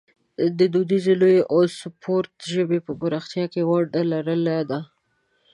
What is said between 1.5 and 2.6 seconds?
او سپورټ د